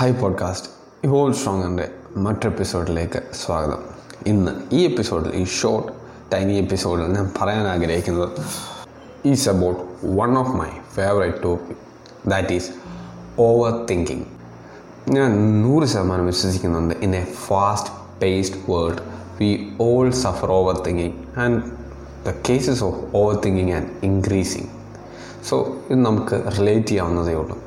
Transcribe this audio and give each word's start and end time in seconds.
Hi 0.00 0.14
podcast 0.14 0.68
ഇവോൾ 1.04 1.32
സ്ട്രോങ്ങിന്റെ 1.32 1.88
മറ്റൊരു 2.16 2.48
എപ്പിസോഡിലേക്ക് 2.48 3.22
സ്വാഗതം. 3.32 3.78
ഇന്ന് 4.26 4.50
ഈ 4.72 4.84
എപ്പിസോഡിൽ 4.84 5.34
ഈ 5.34 5.44
ഷോർട്ട് 5.44 5.92
ടൈനി 6.32 6.52
എപ്പിസോഡിൽ 6.52 7.06
ഞാൻ 7.06 7.30
പറയാൻ 7.40 7.66
ആഗ്രഹിക്കുന്നത് 7.66 8.28
is 9.24 9.48
about 9.48 9.80
one 10.06 10.38
of 10.38 10.48
my 10.48 10.66
favourite 10.94 11.42
topic 11.44 11.76
that 12.30 12.52
is 12.52 12.70
overthinking 13.90 14.24
ഞാൻ 15.08 15.62
നൂറ് 15.62 15.84
ശതമാനം 15.84 16.26
വിശ്വസിക്കുന്നുണ്ട് 16.26 16.94
in 16.94 17.16
a 17.16 17.24
fast 17.24 17.90
paced 18.22 18.72
world 18.72 18.98
we 19.40 19.76
all 19.80 20.10
suffer 20.10 20.50
overthinking 20.86 21.40
and 21.40 21.62
the 22.28 22.34
cases 22.48 22.84
of 22.84 23.16
overthinking 23.46 23.72
and 23.72 23.90
increasing 24.02 24.68
so 25.48 25.76
ഇത് 25.90 26.04
നമുക്ക് 26.04 26.52
റിലേറ്റ് 26.58 26.86
ചെയ്യാവുന്നതേ 26.86 27.34
ഉള്ളൂ. 27.34 27.58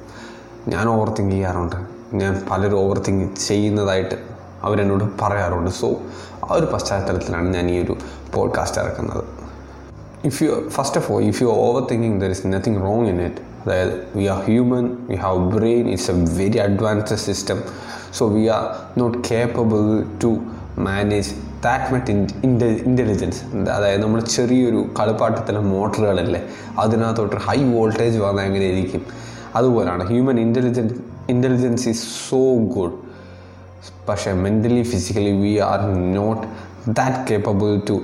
ഞാൻ 0.68 0.88
ഓവർ 0.88 1.10
തിങ്ക് 1.10 1.32
ചെയ്യാറുണ്ട്. 1.32 2.03
ഞാൻ 2.14 2.45
പലരും 2.52 2.77
ഓവർ 2.80 3.02
തിങ്ക് 3.07 3.35
ചെയ്യുന്നതായിട്ട് 3.48 4.16
അവരെന്നോട് 4.63 5.04
പറയാറുണ്ട്. 5.21 5.71
സോ 5.71 5.88
ആ 6.44 6.54
ഒരു 6.54 6.66
പശ്ചാത്തലത്തിലാണ് 6.66 7.54
ഞാൻ 7.54 7.71
ഈ 7.71 7.84
ഒരു 7.84 7.98
പോഡ്കാസ്റ്റ് 8.34 8.81
ഇറക്കുന്നത്. 8.81 9.23
If 10.26 10.44
you 10.44 10.70
first 10.70 10.98
of 10.98 11.12
all 11.12 11.23
if 11.23 11.44
you 11.44 11.48
overthinking 11.91 12.21
there 12.21 12.30
is 12.30 12.48
nothing 12.48 12.81
wrong 12.81 13.07
in 13.07 13.21
it 13.21 13.35
അതായത് 13.66 14.07
we 14.16 14.26
are 14.26 14.44
human 14.44 14.98
we 15.09 15.16
have 15.16 15.52
brain 15.52 15.90
it's 15.90 16.12
a 16.12 16.13
very 16.13 16.57
advanced 16.57 17.16
system 17.18 17.63
so 18.13 18.27
we 18.27 18.48
are 18.48 18.63
not 18.99 19.18
capable 19.32 20.04
to 20.23 20.38
manage 20.77 21.30
that 21.63 21.93
മറ്റ് 21.93 22.12
ഇന്റ 22.43 22.63
intelligence 22.63 23.70
അതായത് 23.70 24.04
നമ്മൾ 24.04 24.21
ചെറിയൊരു 24.21 24.85
കളിപ്പാട്ടത്തിലെ 24.99 25.59
മോട്ടറുകളല്ലേ 25.59 26.41
അതിനകത്തോട്ട് 26.80 27.35
high 27.35 27.63
voltage 27.63 28.18
വന്നാൽ 28.18 28.43
എങ്ങനെ 28.45 28.66
ഇരിക്കും? 28.66 29.02
അതുപോലെയാണ് 29.55 30.07
human 30.07 30.40
intelligence 30.40 31.12
intelligence 31.30 31.90
is 31.90 32.30
so 32.30 32.55
good 32.55 32.94
പക്ഷേ 34.08 34.32
mentally 34.34 34.84
physically 34.84 35.32
we 35.41 35.57
are 35.57 35.79
not 36.16 36.48
that 36.93 37.32
capable 37.32 37.79
to 37.90 38.02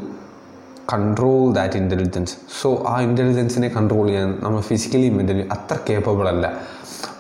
control 0.94 1.54
that 1.54 1.78
intelligence 1.78 2.36
so 2.62 2.86
ആ 2.88 3.02
ഇന്റലിജൻസിനെ 3.02 3.68
കൺട്രോൾ 3.68 4.08
ചെയ്യാൻ 4.08 4.40
നമ്മൾ 4.44 4.62
ഫിസിക്കലി 4.62 5.10
മെന്റലി 5.10 5.48
അത്ര 5.52 5.78
കേപ്പബിൾ 5.90 6.28
അല്ല. 6.30 6.54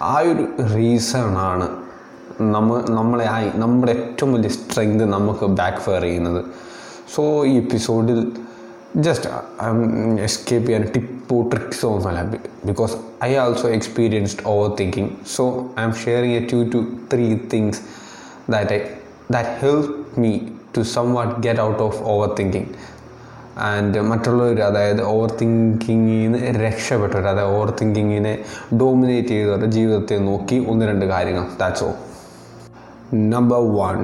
ആ 0.01 0.19
ഒരു 0.19 0.75
റീസണാണ് 0.75 1.89
നമ്മൾ 2.41 2.85
നമ്മളെ 2.89 3.25
ആ 3.25 3.51
നമ്മുടെ 3.55 3.91
ഏറ്റവും 3.91 4.33
വലിയ 4.33 4.49
സ്ട്രെങ്ത് 4.49 5.05
നമുക്ക് 5.05 5.45
ബാക്ക് 5.45 5.77
ഫെയർ 5.77 6.01
ചെയ്യുന്നത്. 6.01 6.45
സോ 7.15 7.45
ഈ 7.45 7.57
എപ്പിസോഡിൽ 7.57 8.31
ജസ്റ്റ് 8.97 9.29
എസ്കേപ്പ് 10.23 10.67
ചെയ്യാൻ 10.67 10.91
ടിപ്പോ 10.95 11.41
ട്രിക്സോ 11.41 11.89
ഒന്നുമല്ല 11.89 12.21
because 12.65 12.97
I 13.23 13.35
also 13.35 13.69
experienced 13.69 14.41
overthinking 14.75 15.09
so 15.35 15.69
I'm 15.83 15.93
sharing 15.93 16.33
a 16.33 16.47
two 16.53 16.63
two 16.63 16.87
three 17.13 17.35
things 17.35 17.81
that 18.49 18.73
I 18.73 18.79
that 19.31 19.49
help 19.61 20.19
me 20.19 20.39
to 20.77 20.81
somewhat 21.13 21.41
get 21.41 21.59
out 21.59 21.83
of 21.83 22.03
overthinking 22.39 22.69
and 23.57 24.01
മറ്റുള്ളവർ 24.01 24.61
അതായത് 24.61 25.01
ഓവർ 25.03 25.29
തിങ്കിങ്ങിൽ 25.41 26.31
നിന്ന് 26.31 26.37
രക്ഷപ്പെട്ടവർ 26.37 27.27
അതായത് 27.27 27.51
ഓവർ 27.51 27.71
തിങ്കിങ്ങിനെ 27.81 28.45
ഡോമിനേറ്റ് 28.73 29.27
ചെയ്തവരുടെ 29.27 29.65
ജീവിതത്തെ 29.65 30.17
നോക്കി 30.17 30.65
ഒന്ന് 30.69 30.85
രണ്ട് 30.85 31.05
കാര്യങ്ങൾ. 31.05 31.45
That's 31.59 31.83
oh 31.83 31.91
number 33.13 33.57
one 33.57 33.97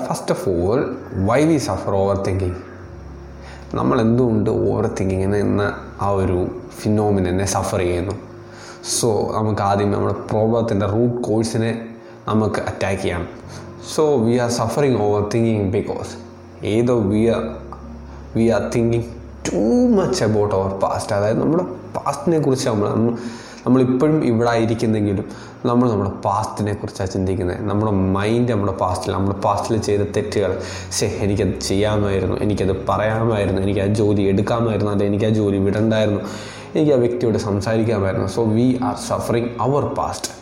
first 0.00 0.32
of 0.32 0.48
all 0.48 0.96
why 1.14 1.44
we 1.44 1.56
suffer 1.56 1.94
overthinking 2.16 2.65
നമ്മൾ 3.76 4.00
എന്തുകൊണ്ട് 4.00 4.50
ഓവർ 4.50 4.86
തിങ്കിങ്ങിന് 5.00 5.36
എന്ന 5.36 5.62
ആ 6.00 6.08
ഒരു 6.10 6.38
ഫിനോമിനെ 6.80 7.44
സഫർ 7.44 7.78
ചെയ്യുന്നു? 7.78 8.14
സോ 9.00 9.08
നമുക്ക് 9.34 9.62
ആദ്യം 9.62 9.90
നമ്മുടെ 9.90 10.14
പ്രോബ്ലത്തിന്റെ 10.30 10.86
റൂട്ട് 10.86 11.16
കോഴ്സിനെ 11.22 11.70
നമുക്ക് 12.28 12.60
അറ്റാക്ക് 12.60 13.02
ചെയ്യാം. 13.02 13.22
So 13.94 14.16
we 14.16 14.34
are 14.36 14.50
suffering 14.50 14.98
overthinking 15.34 15.66
because 15.72 16.12
ഏതോ 16.64 16.94
we 17.00 17.26
are 17.26 17.42
we 18.36 18.48
are 18.48 18.62
thinking 18.74 19.08
too 19.48 19.62
much 19.96 20.24
about 20.24 20.54
our 20.54 20.70
past 20.80 21.12
അതായത് 21.12 21.40
നമ്മുടെ 21.40 21.64
പാസ്റ്റിനെ 21.96 22.38
കുറിച്ച് 22.38 22.68
നമ്മൾ 22.68 22.88
നമ്മൾ 22.88 23.12
നമ്മളിപ്പോഴും 23.66 24.24
ഇവിടെ 24.24 24.50
ആയിരിക്കുന്നെങ്കിലും 24.50 25.26
നമ്മൾ 25.66 25.86
നമ്മുടെ 25.90 26.10
പാസ്റ്റിനെ 26.26 26.72
കുറിച്ചാണ് 26.72 27.10
ചിന്തിക്കുന്നത്. 27.10 27.60
നമ്മുടെ 27.70 27.92
മൈൻഡ് 28.16 28.52
നമ്മുടെ 28.52 28.74
പാസ്റ്റിൽ 28.82 29.12
നമ്മുടെ 29.12 29.38
പാസ്റ്റിൽ 29.46 29.76
ചെയ്ത 29.88 30.02
തെറ്റുകൾ. 30.16 30.52
ശേ 30.98 31.06
എനിക്കത് 31.24 31.54
ചെയ്യാമായിരുന്നു 31.68 32.36
എനിക്കത് 32.46 32.74
പറയാമായിരുന്നു 32.90 33.62
എനിക്ക് 33.62 33.80
ആ 33.80 33.88
ജോലി 34.00 34.22
എടുക്കാമായിരുന്നു 34.22 34.92
അല്ലെങ്കിൽ 34.92 35.14
എനിക്ക് 35.14 35.28
ആ 35.30 35.34
ജോലി 35.40 35.58
വിടണ്ടായിരുന്നു. 35.66 36.22
എനിക്ക് 36.74 36.92
ആ 36.92 36.98
വ്യക്തിയോട് 37.04 37.38
സംസാരിക്കാമായിരുന്നു. 37.48 38.28
So 38.36 38.44
we 38.56 38.68
are 38.82 38.96
suffering 39.08 39.50
our 39.66 39.84
past 39.98 40.32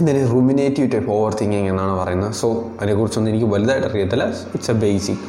ഇതിന് 0.00 0.22
റുമിനേറ്റീവ് 0.32 0.88
ടൈപ്പ് 0.92 1.10
ഓവർ 1.10 1.34
തിങ്കിങ് 1.40 1.68
എന്നാണ് 1.72 1.92
പറയുന്നത്. 1.98 2.32
സോ 2.42 2.48
അതിനെക്കുറിച്ചൊന്നും 2.80 3.30
എനിക്ക് 3.32 3.48
വലുതായിട്ട് 3.54 3.86
അറിയത്തില്ല. 3.90 4.24
It's 4.54 4.70
a 4.70 4.78
basic 4.84 5.22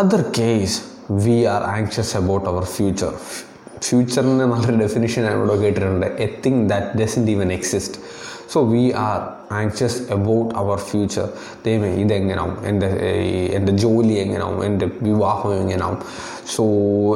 other 0.00 0.22
case 0.38 0.78
we 1.24 1.36
are 1.54 1.62
anxious 1.76 2.16
about 2.16 2.48
our 2.52 2.64
future 2.76 3.12
ഫ്യൂച്ചറിന് 3.84 4.40
നല്ലൊരു 4.40 4.76
ഡെഫിനിഷൻ 4.76 5.22
ഞാൻ 5.22 5.36
ഇവിടെ 5.36 5.56
കേട്ടിട്ടുണ്ട്. 5.56 6.06
A 6.06 6.28
thing 6.46 6.68
that 6.68 6.98
doesn't 7.02 7.30
even 7.30 7.52
exist 7.52 7.98
so 8.52 8.64
we 8.64 8.92
are 8.96 9.20
anxious 9.52 10.12
about 10.12 10.54
our 10.54 10.78
future 10.78 11.28
ദൈവമേ 11.66 11.88
ഇതെങ്ങനാവും? 11.88 12.56
എന്റെ 12.66 12.86
എന്റെ 13.52 13.72
ജോലി 13.72 14.12
എങ്ങനാവും? 14.12 14.64
എന്റെ 14.64 14.90
വിവാഹം 15.02 15.60
എങ്ങനാവും? 15.60 15.98
സോ 16.56 16.64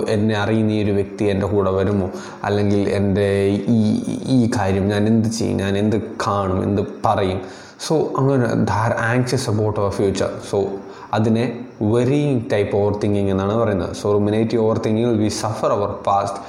എന്നെ 0.09 0.35
അറിയുന്ന 0.35 0.73
ഈ 0.73 0.85
ഒരു 0.85 0.93
വ്യക്തി 0.93 1.25
എന്റെ 1.25 1.47
കൂടെ 1.47 1.71
വരുമോ? 1.71 2.11
അല്ലെങ്കിൽ 2.45 2.89
എന്റെ 2.89 3.47
ഈ 3.69 4.03
ഈ 4.29 4.51
കാര്യം 4.59 4.89
ഞാൻ 4.89 5.07
എന്ത് 5.07 5.29
ചെയ്യും? 5.29 5.57
ഞാൻ 5.57 5.79
എന്ത് 5.79 6.03
കാണും? 6.27 6.63
എന്ത് 6.63 6.83
പറയും? 7.05 7.41
സോ 7.87 8.13
അങ്ങനെ 8.19 8.47
they're 8.65 8.93
anxious 8.93 9.51
about 9.51 9.81
our 9.81 9.91
future 9.91 10.31
so 10.51 10.71
അതിനെ 11.13 11.68
വെറിയിങ് 11.93 12.41
ടൈപ്പ് 12.53 12.77
ഓവർ 12.77 12.95
തിങ്കിങ് 13.03 13.31
എന്നാണ് 13.31 13.57
പറയുന്നത്. 13.59 13.93
So 13.97 14.13
ruminative 14.13 14.63
over 14.63 14.79
തിങ്കിങ്ങിൽ 14.79 15.19
we 15.23 15.29
suffer 15.43 15.73
our 15.73 15.91
past 16.07 16.41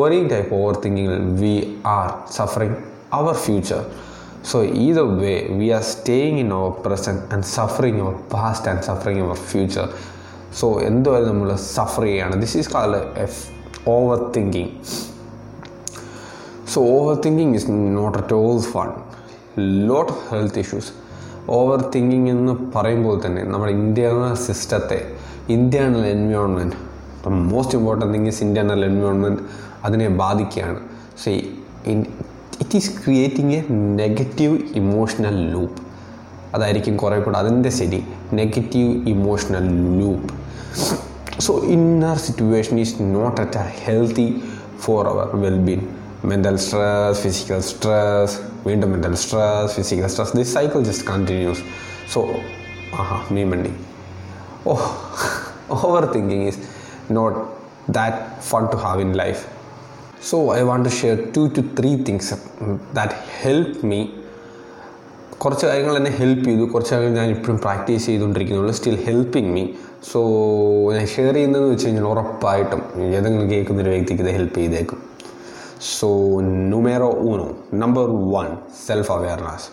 worrying 0.00 0.30
type 0.30 0.52
over 0.54 0.74
തിങ്കിങ്ങിൽ 0.84 1.16
we 1.40 1.54
are 1.96 2.08
suffering 2.36 2.78
our 3.12 3.34
future 3.46 3.80
so 4.50 4.58
either 4.86 5.06
way 5.22 5.34
we 5.58 5.68
are 5.68 5.82
staying 5.82 6.38
in 6.38 6.52
our 6.52 6.72
present 6.86 7.22
and 7.34 7.48
suffering 7.54 8.00
our 8.00 8.14
past 8.34 8.68
and 8.68 8.82
suffering 8.82 9.20
our 9.20 9.38
future 9.50 9.86
so 10.60 10.66
എന്തുവരെ 10.80 11.24
നമ്മൾ 11.24 11.50
suffer 11.74 12.02
ചെയ്യുകയാണ് 12.02 12.36
this 12.42 12.56
is 12.56 12.70
called 12.74 13.00
F 13.16 13.40
overthinking 14.36 14.72
so 16.66 16.80
overthinking 17.26 17.54
is 17.54 17.68
not 17.98 18.16
at 18.18 18.34
all 18.34 18.58
fun 18.72 18.88
lot 19.90 20.10
of 20.12 20.22
health 20.34 20.58
issues 20.58 20.90
overthinking 21.94 22.30
എന്ന് 22.30 22.52
പറയുമ്പോൾ 22.74 23.26
തന്നെ 23.26 23.42
നമ്മുടെ 23.42 23.72
internal 23.72 24.34
സിസ്റ്റത്തെ 24.34 25.00
internal 25.48 26.06
environment 26.06 26.76
most 27.52 27.78
important 27.78 28.14
thing 28.14 28.28
is 28.28 28.42
internal 28.42 28.84
environment 28.84 29.42
അതിനെ 29.84 30.08
ബാധിക്കുകയാണ്. 30.08 30.78
So 31.22 31.30
it 32.62 32.76
is 32.76 32.90
creating 33.04 33.54
a 33.54 33.60
negative 34.02 34.58
emotional 34.74 35.52
loop 35.52 35.82
അതായിരിക്കും 36.54 36.96
കുറേ 36.96 37.18
കൂടെ 37.18 37.38
അതിന്റെ 37.38 37.70
ശരി 37.70 38.04
negative 38.32 39.08
emotional 39.08 39.66
loop 40.00 40.34
so 41.40 41.58
inner 41.76 42.16
situation 42.16 42.78
is 42.78 42.94
not 43.02 43.40
at 43.40 43.58
a 43.58 43.66
healthy 43.84 44.42
for 44.80 45.08
our 45.08 45.36
wellbeing 45.36 45.86
mental 46.24 46.56
stress 46.56 47.20
physical 47.20 47.60
stress 47.60 48.38
വീണ്ടും 48.66 48.90
mental 48.90 49.14
stress 49.14 49.74
physical 49.74 50.06
stress 50.06 50.36
this 50.36 50.54
cycle 50.54 50.82
just 50.82 51.06
continues 51.08 51.62
so 52.14 52.26
ആഹാ 52.94 53.34
മീ 53.34 53.44
മണ്ടി 53.44 53.70
ഓ 54.66 54.76
overthinking 56.04 56.46
is 56.48 56.58
not 57.10 57.38
that 57.90 58.16
fun 58.40 58.66
to 58.66 58.76
have 58.76 59.00
in 59.00 59.12
life 59.12 59.46
so 60.30 60.56
I 60.56 60.60
want 60.60 60.88
to 60.88 60.94
share 60.94 61.28
two 61.36 61.46
two 61.46 61.60
three 61.80 62.02
things 62.02 62.34
that 62.94 63.12
help 63.42 63.86
me 63.86 64.06
കുറച്ച് 65.38 65.66
കാര്യങ്ങൾ 65.66 65.96
എന്നെ 65.96 66.10
help 66.10 66.44
ചെയ്തു. 66.44 66.62
കുറച്ച് 66.62 66.94
കാര്യങ്ങൾ 66.94 67.18
ഞാൻ 67.18 67.30
ഇപ്പോഴും 67.30 67.58
പ്രാക്ടീസ് 67.58 68.06
ചെയ്തുകൊണ്ടിരിക്കുന്നുള്ളൂ 68.06 68.72
സ്റ്റിൽ 68.74 69.04
ഹെൽപ്പിങ് 69.04 69.46
മീ 69.46 69.68
സോ 70.12 70.20
ഞാൻ 70.92 71.06
ഷെയർ 71.06 71.34
ചെയ്യുന്നതെന്ന് 71.34 71.70
വെച്ച് 71.70 71.86
കഴിഞ്ഞാൽ 71.86 72.04
ഉറപ്പായിട്ടും 72.04 72.82
ഏതെങ്കിലും 73.02 73.50
കേൾക്കുന്നൊരു 73.50 73.90
വ്യക്തിക്ക് 73.90 74.22
ഇത് 74.22 74.30
ഹെൽപ്പ് 74.30 74.54
ചെയ്തേക്കും. 74.54 75.07
സോ 75.80 76.08
നുമേറോ 76.70 77.10
ഊണോ 77.22 77.46
number 77.74 78.06
one 78.34 78.46
self 78.86 79.12
awareness 79.12 79.68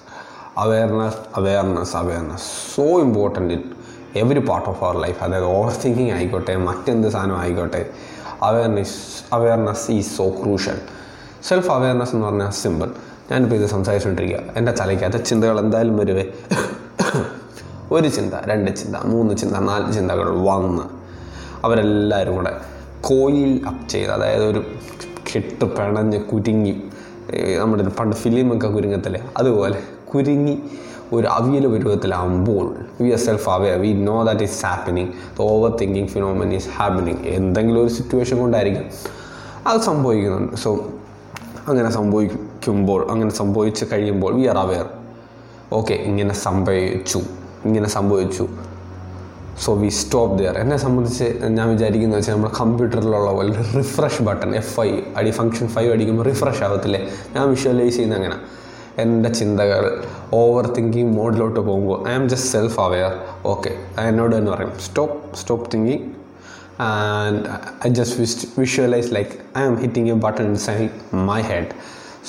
awareness 0.57 1.17
awareness 1.35 1.95
awareness 1.95 2.75
so 2.75 2.99
important 2.99 3.53
in 3.53 3.63
every 4.15 4.39
part 4.39 4.69
of 4.69 4.83
our 4.83 4.95
life 4.95 5.23
അതായത് 5.23 5.45
ഓവർ 5.45 5.73
തിങ്കിങ് 5.85 6.11
ആയിക്കോട്ടെ 6.11 6.55
മറ്റെന്ത് 6.57 7.09
സാധനം 7.09 7.37
ആയിക്കോട്ടെ. 7.37 7.81
Awareness 8.43 8.97
awareness 9.33 9.91
is 9.91 10.17
so 10.17 10.29
crucial 10.29 10.77
self 11.43 11.71
awareness 11.71 12.15
എന്ന് 12.15 12.25
പറഞ്ഞാൽ 12.25 12.49
സിമ്പിൾ 12.61 12.89
ഞാനിപ്പോൾ 13.31 13.55
ഇത് 13.55 13.65
സംസാരിച്ചുകൊണ്ടിരിക്കുക 13.65 14.57
എന്റെ 14.57 14.71
തലയ്ക്കകത്ത് 14.71 15.25
ചിന്തകൾ 15.25 15.59
എന്തായാലും 15.59 15.97
വരുവേ? 15.97 16.25
ഒരു 17.91 18.09
ചിന്ത 18.09 18.33
രണ്ട് 18.45 18.75
ചിന്ത 18.75 18.95
മൂന്ന് 19.05 19.35
ചിന്ത 19.35 19.55
നാല് 19.55 19.93
ചിന്തകൾ 19.93 20.29
വന്ന് 20.49 20.85
അവരെല്ലാവരും 21.63 22.35
കൂടെ 22.35 22.53
കോയിൽ 23.01 23.65
അപ്പ് 23.67 23.89
ചെയ്ത് 23.89 24.11
അതായത് 24.11 24.45
ഒരു 24.45 24.61
കെട്ട് 25.35 25.65
പിണഞ്ഞ് 25.65 26.19
കുരുങ്ങി. 26.21 26.83
നമ്മുടെ 27.59 27.83
പണ്ട് 27.99 28.15
ഫിലിമൊക്കെ 28.15 28.67
കുരുങ്ങത്തില്ലേ? 28.67 29.21
അതുപോലെ 29.37 29.79
കുരുങ്ങി 30.13 30.63
ഒരു 31.13 31.27
avial 31.27 31.67
പരുവത്തിലാകുമ്പോൾ 31.67 32.75
we 33.01 33.09
are 33.09 33.17
self 33.17 33.49
aware 33.49 33.79
we 33.79 33.93
know 33.93 34.23
that 34.23 34.41
is 34.41 34.65
happening 34.65 35.07
the 35.07 35.41
overthinking 35.77 36.07
phenomenon 36.07 36.53
is 36.53 36.69
happening 36.77 37.17
എന്തെങ്കിലും 37.25 37.81
ഒരു 37.81 37.91
സിറ്റുവേഷൻ 37.93 38.37
കൊണ്ടായിരിക്കും. 38.37 38.85
അത് 39.67 39.81
സംഭവിക്കുന്നുണ്ട്. 39.81 40.55
സോ 40.55 40.71
അങ്ങനെ 41.67 41.91
സംഭവിക്കുമ്പോൾ 41.91 43.07
അങ്ങനെ 43.11 43.31
സംഭവിച്ച് 43.31 43.85
കഴിയുമ്പോൾ 43.93 44.33
വി 44.35 44.47
ആർ 44.47 44.57
അവെയർ 44.57 44.89
ഓക്കെ 45.73 45.93
ഇങ്ങനെ 45.93 46.33
സംഭവിച്ചു. 46.33 47.21
ഇങ്ങനെ 47.65 47.89
സംഭവിച്ചു. 47.89 48.47
സോ 49.63 49.73
വി 49.73 49.89
സ്റ്റോപ്പ് 49.89 50.37
ദെയർ 50.39 50.57
എന്നെ 50.57 50.77
സംബന്ധിച്ച് 50.77 51.27
ഞാൻ 51.49 51.69
വിചാരിക്കുന്നത് 51.69 52.19
വെച്ചാൽ 52.19 52.33
നമ്മുടെ 52.33 52.53
കമ്പ്യൂട്ടറിലുള്ള 52.59 53.31
പോലെ 53.31 53.51
റിഫ്രഷ് 53.75 54.21
ബട്ടൺ 54.21 54.55
എഫ് 54.55 54.81
ഐ 54.81 54.89
അടി 55.15 55.31
ഫംഗ്ഷൻ 55.31 55.67
ഫൈവ് 55.67 55.91
അടിക്കുമ്പോൾ 55.91 56.23
റിഫ്രഷ് 56.23 56.63
ആകത്തില്ലേ 56.63 57.01
ഞാൻ 57.35 57.49
വിഷ്വലൈസ് 57.49 57.95
ചെയ്യുന്ന 57.95 58.15
അങ്ങനെ. 58.15 58.37
എന്റെ 58.97 59.29
ചിന്തകൾ 59.29 59.85
ഓവർ 60.33 60.67
തിങ്കിങ് 60.67 61.11
മോഡിലോട്ട് 61.11 61.59
പോകുമ്പോൾ 61.59 62.09
I 62.09 62.13
am 62.13 62.29
just 62.29 62.49
self 62.51 62.79
aware 62.79 63.13
okay 63.45 63.71
എന്നോട് 64.01 64.35
തന്നെ 64.35 64.51
പറയും 64.51 64.73
stop 64.79 65.37
stop 65.37 65.71
thinking 65.71 66.05
and 66.79 67.41
I 67.87 67.89
just 67.89 68.21
visualise 68.59 69.13
like 69.13 69.29
I 69.57 69.61
am 69.61 69.75
hitting 69.75 70.11
a 70.11 70.13
button 70.13 70.45
inside 70.45 70.89
my 71.13 71.41
head 71.41 71.71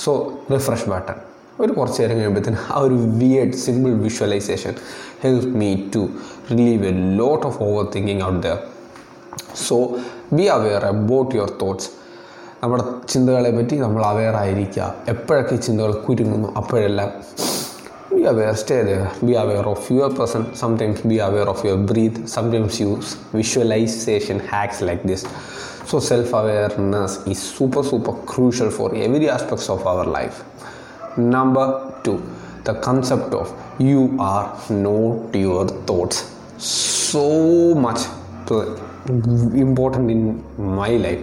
so 0.04 0.12
refresh 0.52 0.88
button 0.90 1.18
ഒരു 1.60 1.72
കുറച്ച് 1.72 2.02
നേരം 2.02 2.16
കഴിയുമ്പോഴത്തേന് 2.16 2.56
ആ 2.72 2.78
ഒരു 2.78 2.94
weird 2.94 3.52
simple 3.56 3.92
visualisation 4.00 4.74
help 5.22 5.46
me 5.54 5.76
to 5.94 6.02
relieve 6.50 6.86
a 6.86 6.92
lot 7.20 7.46
of 7.46 7.58
overthinking 7.94 8.22
out 8.28 8.40
there 8.46 8.56
so 9.66 9.76
be 10.36 10.44
aware 10.56 10.84
about 10.86 11.36
your 11.36 11.50
thoughts 11.62 11.90
നമ്മുടെ 12.62 12.84
ചിന്തകളെ 13.12 13.50
പറ്റി 13.56 13.76
നമ്മൾ 13.76 14.02
അവെയർ 14.02 14.34
ആയിരിക്കുക. 14.36 14.94
എപ്പോഴൊക്കെ 15.08 15.54
ഈ 15.54 15.60
ചിന്തകൾ 15.66 15.92
കുരുങ്ങുന്നു 16.06 16.48
അപ്പോഴെല്ലാം 16.60 17.10
be 18.14 18.22
aware 18.32 18.54
stay 18.62 18.82
there 18.82 19.02
be 19.26 19.32
aware 19.32 19.68
of 19.68 19.86
your 19.92 20.10
person 20.18 20.44
sometimes 20.62 21.06
be 21.06 21.16
aware 21.28 21.48
of 21.54 21.66
your 21.66 21.80
breath 21.92 22.22
sometimes 22.36 22.82
use 22.82 23.12
visualisation 23.34 24.40
hacks 24.52 24.84
like 24.90 25.04
this 25.08 25.26
so 25.90 25.98
self 26.10 26.34
awareness 26.34 27.16
is 27.32 27.44
super 27.58 27.82
super 27.90 28.14
crucial 28.32 28.70
for 28.70 28.94
every 29.08 29.28
aspects 29.36 29.70
of 29.76 29.86
our 29.94 30.08
life 30.18 30.38
Number 31.34 31.66
two, 32.04 32.16
the 32.64 32.74
concept 32.86 33.32
of 33.34 33.46
you 33.78 34.00
are 34.20 34.46
not 34.70 35.34
your 35.44 35.62
thoughts. 35.88 36.16
So 36.58 37.74
much 37.74 38.02
important 39.54 40.10
in 40.10 40.42
my 40.56 40.90
life. 40.96 41.20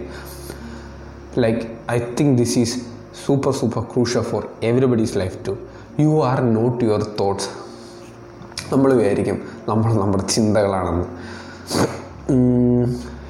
Like, 1.36 1.68
I 1.88 1.98
think 1.98 2.38
this 2.38 2.56
is 2.56 2.86
super, 3.12 3.52
super 3.52 3.82
crucial 3.82 4.22
for 4.22 4.48
everybody's 4.62 5.16
life 5.16 5.42
too. 5.42 5.58
You 5.98 6.20
are 6.20 6.40
not 6.40 6.80
your 6.82 7.00
thoughts. 7.18 7.48
നമ്മൾ 8.72 8.90
വിചാരിക്കും 8.98 9.38
നമ്മൾ 9.68 9.90
നമ്മുടെ 10.00 10.24
ചിന്തകളാണെന്ന് 10.34 11.06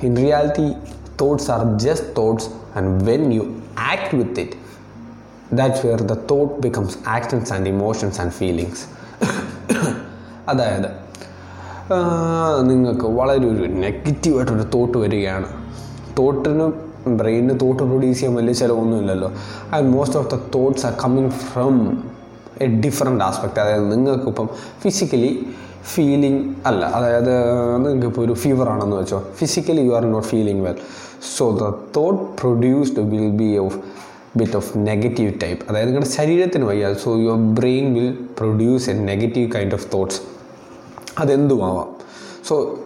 in 0.07 0.13
reality 0.25 0.67
thoughts 1.23 1.49
are 1.55 1.63
just 1.85 2.11
thoughts 2.19 2.49
and 2.79 2.93
when 3.09 3.25
you 3.37 3.45
act 3.93 4.13
with 4.19 4.43
it 4.45 4.59
that's 5.61 5.83
where 5.87 6.03
the 6.13 6.17
thought 6.33 6.55
becomes 6.67 6.97
actions 7.17 7.53
and 7.57 7.71
emotions 7.75 8.21
and 8.25 8.35
feelings 8.41 8.85
അതായത് 10.51 10.89
നിങ്ങൾക്ക് 12.69 13.07
വളരെ 13.07 13.47
ഒരു 13.47 13.65
നെഗറ്റീവായിട്ടൊരു 13.85 14.65
thought 14.75 14.99
വരികയാണ്. 14.99 15.49
തോട്ടിന് 16.19 16.67
ബ്രെയിനിന് 17.19 17.61
thought 17.61 17.83
produce 17.83 18.19
ചെയ്യാൻ 18.19 18.37
വലിയ 18.37 18.53
ചിലവൊന്നുമില്ലല്ലോ. 18.53 19.33
And 19.75 19.89
most 19.89 20.19
of 20.19 20.31
the 20.35 20.39
thoughts 20.55 20.87
are 20.87 20.93
coming 21.05 21.31
from 21.31 22.03
a 22.61 22.67
different 22.67 23.25
aspect 23.25 23.61
അതായത് 23.61 23.93
നിങ്ങൾക്കിപ്പം 23.93 24.49
physically 24.83 25.47
feeling 25.95 26.55
അല്ല 26.67 26.85
അതായത് 26.85 27.35
നിങ്ങൾക്കിപ്പോൾ 27.77 28.27
ഒരു 28.27 28.33
ഫീവർ 28.33 28.69
ആണെന്ന് 28.69 28.97
വെച്ചോ. 28.97 29.23
Physically 29.35 29.81
you 29.81 29.93
are 29.93 30.05
not 30.05 30.29
feeling 30.29 30.63
well 30.67 30.75
so 31.37 31.51
the 31.51 31.73
thought 31.97 32.25
produced 32.41 33.01
will 33.01 33.31
be 33.31 33.59
of 33.59 33.79
bit 34.37 34.57
of 34.57 34.79
negative 34.79 35.33
type 35.43 35.65
അതായത് 35.69 35.89
നിങ്ങളുടെ 35.89 36.11
ശരീരത്തിന് 36.11 36.65
വയ്യ 36.65 36.95
so 36.95 37.17
your 37.17 37.37
brain 37.37 37.95
will 37.95 38.13
produce 38.39 38.91
a 38.91 38.95
negative 38.95 39.51
kind 39.51 39.75
of 39.75 39.87
thoughts 39.95 40.34
അതെന്തുമാവാം? 41.19 41.89
So 42.49 42.79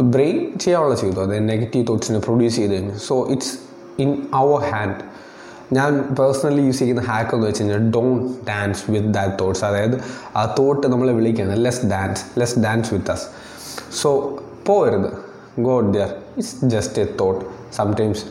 brain 0.00 0.58
ചെയ്യാനുള്ള 0.58 0.94
ചെയ്തു. 0.94 1.20
അത് 1.20 1.48
നെഗറ്റീവ് 1.48 1.86
തോട്ട്സിനെ 1.88 2.18
പ്രൊഡ്യൂസ് 2.18 2.56
ചെയ്ത് 2.56 2.72
കഴിഞ്ഞു. 2.72 2.94
So 3.06 3.28
it's 3.28 3.58
in 3.98 4.26
our 4.34 4.60
hand 4.60 5.16
ഞാൻ 5.72 5.98
പേഴ്സണലി 5.98 6.62
യൂസ് 6.62 6.78
ചെയ്യുന്ന 6.78 7.02
ഹാക്ക് 7.02 7.34
എന്ന് 7.34 7.46
വെച്ച് 7.46 7.62
കഴിഞ്ഞാൽ 7.62 7.90
don't 7.90 8.46
dance 8.48 8.90
with 8.90 9.06
that 9.06 9.34
thoughts 9.40 9.64
അതായത് 9.64 10.00
ആ 10.36 10.54
തോട്ട് 10.58 10.86
നമ്മളെ 10.86 11.12
വിളിക്കുകയാണ്. 11.12 11.64
Let's 11.64 11.86
dance 11.86 12.40
let's 12.40 12.58
dance 12.58 12.94
with 12.94 13.10
us 13.10 13.26
so 14.02 14.38
പോകരുത് 14.66 15.26
go 15.60 15.94
there 15.94 16.14
it's 16.36 16.64
just 16.64 17.02
a 17.02 17.06
thought 17.20 17.44
sometimes 17.76 18.24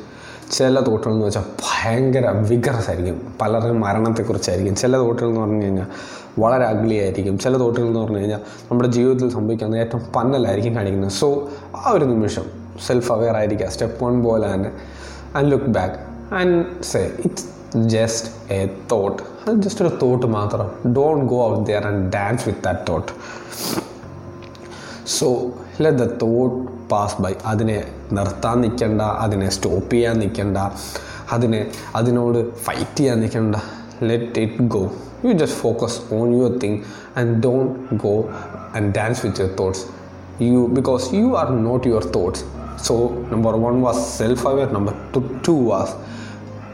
ചില 0.51 0.79
തോട്ടുകൾ 0.79 1.13
എന്ന് 1.13 1.25
വെച്ചാൽ 1.25 1.41
ഭയങ്കര 1.41 2.29
വിഗ്രസ് 2.29 2.89
ആയിരിക്കും. 2.89 3.35
പലരുടെയും 3.41 3.79
മരണത്തെക്കുറിച്ചായിരിക്കും. 3.81 4.75
ചില 4.75 4.97
തോട്ടുകൾ 4.97 5.27
എന്ന് 5.27 5.41
പറഞ്ഞു 5.41 5.63
കഴിഞ്ഞാൽ 5.63 5.85
വളരെ 6.39 6.65
അഗ്ലി 6.65 6.95
ആയിരിക്കും 6.95 7.39
ചില 7.39 7.57
തോട്ടുകൾ 7.57 7.87
എന്ന് 7.87 7.99
പറഞ്ഞു 7.99 8.17
കഴിഞ്ഞാൽ 8.17 8.39
നമ്മുടെ 8.71 8.89
ജീവിതത്തിൽ 8.89 9.29
സംഭവിക്കാവുന്ന 9.29 9.77
ഏറ്റവും 9.77 10.03
പന്നലായിരിക്കും 10.15 10.75
കാണിക്കുന്നത്. 10.75 11.11
സോ 11.11 11.49
ആ 11.75 11.89
ഒരു 11.89 12.05
നിമിഷം 12.05 12.45
സെൽഫ് 12.85 13.11
അവെയർ 13.11 13.35
ആയിരിക്കുക. 13.35 13.67
സ്റ്റെപ്പ് 13.67 14.05
വൺ 14.05 14.23
പോലെ 14.23 14.53
തന്നെ. 14.53 14.71
And 15.35 15.51
look 15.51 15.65
back 15.65 15.95
and 16.33 16.83
say 16.83 17.11
it's 17.25 17.45
just 17.75 18.53
a 18.53 18.67
thought 18.91 19.23
അത് 19.47 19.55
ജസ്റ്റ് 19.55 19.85
ഒരു 19.85 19.97
തോട്ട് 20.01 20.25
മാത്രം. 20.25 20.93
Don't 20.93 21.25
go 21.25 21.51
out 21.51 21.65
there 21.65 21.87
and 21.87 22.13
dance 22.13 22.43
with 22.47 22.63
that 22.65 22.79
thought 22.89 23.11
so 25.07 25.27
let 25.81 25.97
the 25.97 26.05
thought 26.21 26.89
pass 26.89 27.21
by 27.21 27.33
അതിനെ 27.45 27.83
നിർത്താൻ 28.11 28.61
നിൽക്കണ്ട. 28.61 29.01
അതിനെ 29.01 29.49
സ്റ്റോപ്പ് 29.49 29.91
ചെയ്യാൻ 29.91 30.19
നിൽക്കണ്ട. 30.19 30.57
അതിനെ 31.31 31.71
അതിനോട് 31.95 32.55
ഫൈറ്റ് 32.55 32.97
ചെയ്യാൻ 32.97 33.19
നിൽക്കണ്ട. 33.19 33.55
Let 34.03 34.39
it 34.39 34.63
go 34.63 34.91
you 35.25 35.32
just 35.32 35.58
focus 35.58 35.98
on 36.12 36.26
your 36.34 36.52
thing 36.58 36.78
and 37.16 37.34
don't 37.42 37.72
go 37.96 38.14
and 38.76 38.88
dance 38.94 39.26
with 39.26 39.40
your 39.40 39.52
thoughts 39.58 39.84
you 40.44 40.60
because 40.69 41.14
you 41.14 41.26
are 41.37 41.50
not 41.62 41.88
your 41.88 42.06
thoughts 42.12 42.44
so 42.84 42.94
number 43.31 43.54
one 43.56 43.82
was 43.82 44.19
self 44.19 44.46
aware 44.46 44.72
number 44.72 44.94
two 45.14 45.20
two 45.48 45.52
was 45.64 45.94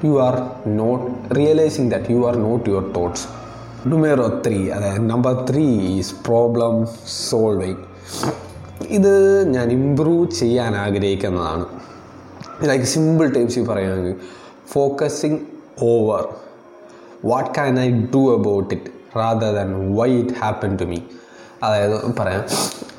you 0.05 0.13
are 0.21 0.37
not 0.77 1.05
realising 1.37 1.91
that 1.91 2.13
you 2.13 2.21
are 2.27 2.37
not 2.39 2.71
your 2.71 2.87
thoughts 2.95 3.27
നുമേറോ 3.87 4.27
three 4.47 4.59
അതായത് 4.69 5.11
number 5.11 5.35
three 5.51 5.67
is 5.99 6.15
problem 6.27 6.75
solving 7.31 7.83
ഇത് 8.91 9.13
ഞാൻ 9.49 9.73
improve 9.73 10.27
ചെയ്യാൻ 10.31 10.77
ആഗ്രഹിക്കുന്നതാണ് 10.77 11.65
like 12.65 12.85
simple 12.85 13.29
types 13.33 13.63
പറയുകയാണെങ്കിൽ 13.69 14.17
focusing 14.73 15.39
over 15.83 16.23
what 17.30 17.50
can 17.56 17.80
I 17.80 17.88
do 18.16 18.22
about 18.38 18.70
it 18.76 18.92
rather 19.20 19.52
than 19.60 19.72
why 20.00 20.10
it 20.22 20.36
happen 20.42 20.78
to 20.82 20.84
me 20.84 21.00
അതായത് 21.64 21.96
പറയാം 22.20 22.44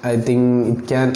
I 0.06 0.14
think 0.28 0.50
it 0.72 0.84
can 0.90 1.08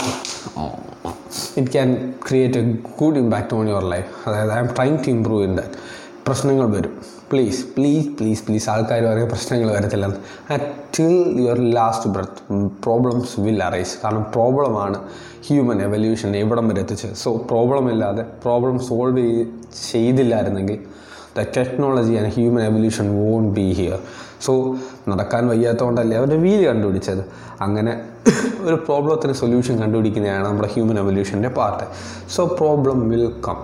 it 1.61 1.71
can 1.75 1.91
create 2.29 2.59
a 2.59 2.65
good 3.01 3.19
impact 3.25 3.55
on 3.57 3.69
your 3.69 3.85
life 3.95 4.09
അതായത് 4.27 4.53
I 4.57 4.59
am 4.65 4.71
trying 4.79 4.99
to 5.05 5.11
improve 5.17 5.45
in 5.49 5.55
that 5.61 5.79
പ്രശ്നങ്ങൾ 6.27 6.67
വരും. 6.77 6.95
Please 7.31 7.61
please 7.75 8.09
please 8.19 8.43
please 8.47 8.67
ആൾക്കാർ 8.71 9.01
പറയുന്ന 9.07 9.31
പ്രശ്നങ്ങൾ 9.33 9.69
വരത്തില്ല. 9.77 10.07
Till 10.97 11.15
your 11.41 11.59
last 11.77 12.11
breath 12.15 12.41
problems 12.85 13.33
will 13.45 13.63
arise 13.69 13.95
കാരണം 14.03 14.25
പ്രോബ്ലമാണ് 14.35 14.99
human 15.49 15.83
evolution 15.87 16.37
എവിടം 16.43 16.69
വരെ 16.69 16.81
എത്തിച്ചത്. 16.85 17.15
സോ 17.23 17.31
പ്രോബ്ലം 17.51 17.87
ഇല്ലാതെ 17.93 18.25
problem 18.45 18.77
solve 18.89 19.25
ചെയ്തില്ലായിരുന്നെങ്കിൽ 19.91 20.79
the 21.37 21.45
technology 21.57 22.15
and 22.15 22.33
human 22.33 22.63
evolution 22.63 23.07
won't 23.21 23.51
be 23.61 23.73
here 23.73 23.99
so 24.41 24.77
നടക്കാൻ 25.09 25.49
വയ്യാത്തതുകൊണ്ടല്ലേ 25.49 26.17
അവരുടെ 26.17 26.37
വീൽ 26.37 26.67
കണ്ടുപിടിച്ചത്. 26.67 27.23
അങ്ങനെ 27.61 27.93
ഒരു 28.61 28.75
പ്രോബ്ലത്തിന് 28.75 29.33
സൊല്യൂഷൻ 29.33 29.75
കണ്ടുപിടിക്കുന്നതാണ് 29.83 30.45
നമ്മുടെ 30.45 30.69
human 30.75 30.99
എവല്യൂഷന്റെ 30.99 31.49
part 31.49 31.85
so 32.37 32.45
problem 32.47 33.09
will 33.11 33.27
come 33.49 33.57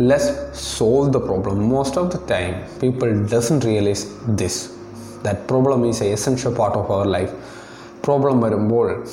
less 0.00 0.30
solve 0.78 1.12
the 1.12 1.16
problem 1.16 1.68
most 1.68 1.98
of 2.00 2.16
the 2.16 2.18
time 2.30 2.52
people 2.82 3.08
doesn't 3.34 3.60
realise 3.60 4.06
this 4.28 4.60
that 5.24 5.40
problem 5.48 5.86
is 5.86 6.02
a 6.02 6.06
essential 6.06 6.54
part 6.54 6.78
of 6.78 6.92
our 6.92 7.06
life 7.06 7.32
problem 8.04 8.40
വരുമ്പോൾ 8.40 9.04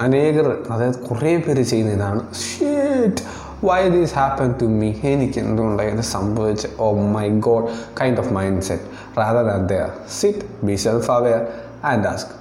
അനേകർ 0.00 0.46
അതായത് 0.70 0.98
കുറേ 0.98 1.36
പേര് 1.36 1.62
ചെയ്യുന്ന 1.62 1.92
ഇതാണ്. 1.92 2.20
Shit 2.34 3.22
why 3.68 3.88
these 3.88 4.14
happen 4.14 4.54
to 4.60 4.64
me 4.78 4.88
എനിക്ക് 5.10 5.38
എന്തുകൊണ്ടാണ് 5.40 5.90
ഇത് 5.90 6.04
സംഭവിച്ച് 6.12 6.68
ഓ 6.78 6.88
my 7.14 7.26
God 7.40 7.68
kind 7.94 8.18
of 8.18 8.32
mindset 8.62 8.86
rather 9.18 9.44
than 9.44 9.66
there 9.66 9.86
sit 10.20 10.44
be 10.66 10.76
self 10.84 11.10
aware 11.10 11.40
and 11.84 12.06
ask 12.06 12.32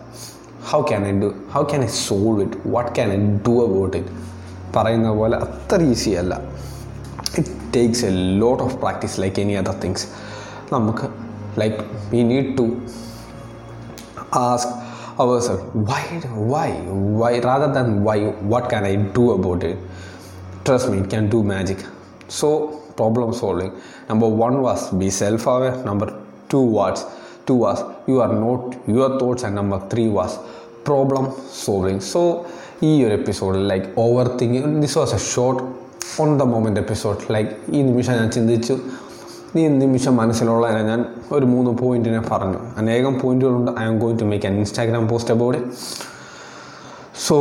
how 0.71 0.81
can 0.81 1.07
I 1.07 1.13
do 1.21 1.29
how 1.53 1.63
can 1.63 1.83
I 1.83 1.91
solve 2.01 2.41
it 2.41 2.57
what 2.69 2.91
can 2.95 3.11
I 3.11 3.19
do 3.47 3.55
about 3.65 3.97
it 3.97 4.13
പറയുന്ന 4.75 5.09
പോലെ 5.13 5.37
അത്ര 5.37 5.81
easy 5.91 6.11
അല്ല. 6.15 6.33
It 7.37 7.51
takes 7.75 8.05
a 8.05 8.13
lot 8.39 8.63
of 8.63 8.75
practice 8.77 9.21
like 9.21 9.39
any 9.41 9.55
other 9.55 9.77
things 9.83 10.07
നമുക്ക് 10.71 11.05
like 11.57 11.79
we 12.11 12.23
need 12.23 12.57
to 12.57 12.63
ask 14.43 14.67
ourselves 15.19 15.63
why 15.89 15.99
why 16.51 16.69
why 17.19 17.39
rather 17.39 17.69
than 17.73 18.03
why 18.03 18.15
what 18.43 18.63
can 18.69 18.83
i 18.83 18.95
do 19.17 19.25
about 19.31 19.63
it? 19.63 19.77
Trust 20.65 20.87
me 20.89 20.97
it 20.99 21.09
can 21.09 21.25
do 21.29 21.39
magic 21.53 21.79
so 22.39 22.49
problem 22.99 23.29
solving 23.33 23.71
number 24.09 24.29
one 24.45 24.57
was 24.61 24.81
be 25.01 25.09
self-aware 25.21 25.75
number 25.89 26.07
two 26.51 26.65
was 26.77 26.99
two 27.47 27.57
was 27.63 27.79
you 28.11 28.17
are 28.21 28.33
not 28.45 28.61
your 28.95 29.09
thoughts 29.19 29.43
and 29.43 29.55
number 29.55 29.79
three 29.91 30.09
was 30.19 30.33
problem 30.89 31.25
solving 31.65 31.99
so 32.13 32.21
ഈ 32.85 32.91
ഒരു 33.05 33.13
എപ്പിസോഡിൽ 33.19 33.61
like 33.71 33.85
over 34.03 34.27
thinking 34.39 34.71
this 34.83 34.97
was 34.99 35.13
a 35.17 35.19
short 35.33 35.61
on 36.21 36.29
the 36.39 36.45
moment 36.53 36.79
episode 36.79 37.19
like 37.35 37.51
ഈ 37.75 37.81
നിമിഷം 37.89 38.13
ഞാൻ 38.19 38.29
ചിന്തിച്ചു 38.29 38.75
ഈ 39.59 39.63
നിമിഷം 39.83 40.13
മനസ്സിലുള്ളതിനെ 40.21 40.81
ഞാൻ 40.89 41.01
ഒരു 41.35 41.45
മൂന്ന് 41.53 41.71
പോയിന്റിനെ 41.81 42.21
പറഞ്ഞു 42.31 42.59
അനേകം 42.81 43.13
പോയിന്റുകളുണ്ട് 43.21 43.71
I 43.81 43.85
am 43.91 43.97
going 44.03 44.19
to 44.23 44.27
make 44.31 44.47
an 44.49 44.55
Instagram 44.63 45.05
post 45.11 45.33
about 45.35 45.61
so 47.27 47.37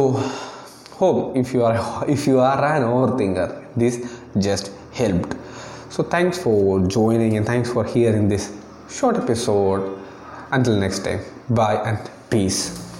hope 1.02 1.36
if 1.36 1.52
you 1.54 1.64
are 1.64 1.76
if 2.16 2.26
you 2.26 2.38
are 2.40 2.60
an 2.74 2.82
overthinker 2.82 3.48
this 3.76 3.96
just 4.38 4.70
helped. 4.92 5.34
So 5.90 6.02
thanks 6.02 6.38
for 6.38 6.86
joining 6.86 7.36
and 7.36 7.46
thanks 7.46 7.72
for 7.72 7.84
hearing 7.84 8.28
this 8.28 8.52
short 8.88 9.16
episode. 9.16 9.98
Until 10.50 10.76
next 10.76 11.00
time 11.04 11.20
bye 11.48 11.76
and 11.90 12.10
peace 12.30 12.91